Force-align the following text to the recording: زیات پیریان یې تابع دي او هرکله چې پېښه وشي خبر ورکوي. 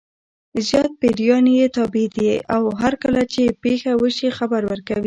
زیات 0.67 0.91
پیریان 1.01 1.45
یې 1.57 1.65
تابع 1.75 2.05
دي 2.15 2.31
او 2.55 2.63
هرکله 2.81 3.21
چې 3.33 3.43
پېښه 3.63 3.91
وشي 4.01 4.29
خبر 4.37 4.61
ورکوي. 4.71 4.99